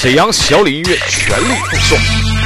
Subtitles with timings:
[0.00, 2.37] 沈阳小李音乐全力奉送。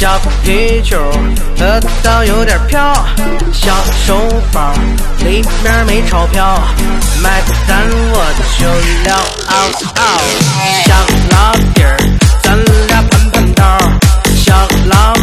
[0.00, 0.98] 小啤酒
[1.58, 2.90] 喝到有点飘
[3.52, 3.70] 小
[4.06, 4.16] 手
[4.50, 4.72] 包
[5.18, 6.58] 里面没钞票
[7.22, 8.24] 买单我
[8.58, 8.64] 就
[9.04, 9.14] 撩
[9.48, 9.54] 奥
[10.00, 10.02] 奥
[10.86, 10.94] 小
[11.30, 11.98] 老弟儿
[12.42, 12.56] 咱
[12.88, 13.78] 俩盘盘道
[14.36, 14.54] 小
[14.86, 15.19] 老